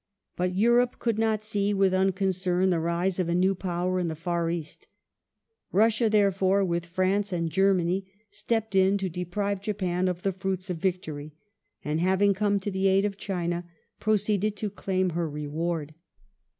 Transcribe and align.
But 0.35 0.55
Europe 0.55 0.97
could 0.97 1.19
not 1.19 1.43
see 1.43 1.75
with 1.75 1.93
unconcern 1.93 2.71
the 2.71 2.79
rise 2.79 3.19
of 3.19 3.29
a 3.29 3.35
new 3.35 3.53
Power 3.53 3.99
in 3.99 4.07
the 4.07 4.15
Far 4.15 4.49
East. 4.49 4.87
Russia, 5.71 6.09
therefore, 6.09 6.65
with 6.65 6.87
France 6.87 7.31
and 7.31 7.51
Germany, 7.51 8.11
stepped 8.31 8.73
in 8.73 8.97
to 8.97 9.09
deprive 9.09 9.61
Japan 9.61 10.07
of 10.07 10.23
the 10.23 10.33
fruits 10.33 10.71
of 10.71 10.77
victory, 10.77 11.35
and, 11.85 11.99
having 11.99 12.33
come 12.33 12.59
to 12.61 12.71
the 12.71 12.87
aid 12.87 13.05
of 13.05 13.15
China, 13.17 13.63
proceeded 13.99 14.55
to 14.55 14.71
claim 14.71 15.11
her 15.11 15.29
reward. 15.29 15.93